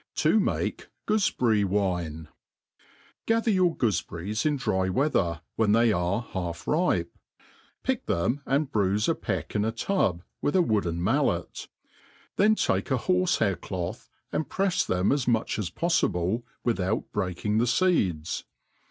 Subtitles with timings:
[0.15, 2.27] T^ make Go^fehirfj^Wim*
[3.27, 7.15] GATHER your gooAberries in dry weather, when they are half ripe,
[7.83, 11.67] pick them, and Wuife a peck in a tub, with a wooden, mallet;
[12.35, 17.59] then take a borfe hair cloth, and prefs them as much as poffible, without breaking
[17.59, 18.45] the feeds.